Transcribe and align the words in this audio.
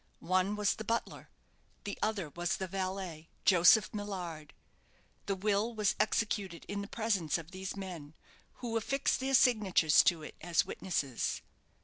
One 0.19 0.55
was 0.55 0.73
the 0.73 0.83
butler, 0.83 1.29
the 1.83 1.95
other 2.01 2.29
was 2.29 2.57
the 2.57 2.65
valet, 2.65 3.29
Joseph 3.45 3.93
Millard. 3.93 4.55
The 5.27 5.35
will 5.35 5.75
was 5.75 5.93
executed 5.99 6.65
in 6.67 6.81
the 6.81 6.87
presence 6.87 7.37
of 7.37 7.51
these 7.51 7.77
men, 7.77 8.15
who 8.55 8.75
affixed 8.77 9.19
their 9.19 9.35
signatures 9.35 10.01
to 10.05 10.23
it 10.23 10.33
as 10.41 10.65
witnesses. 10.65 11.43